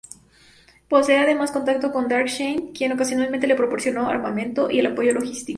Posee 0.89 1.19
además 1.19 1.51
contactos 1.51 1.91
con 1.91 2.07
Darkseid, 2.07 2.73
quien 2.75 2.91
ocasionalmente 2.93 3.45
le 3.45 3.53
proporciona 3.53 4.09
armamento 4.09 4.67
y 4.71 4.83
apoyo 4.83 5.13
logístico. 5.13 5.49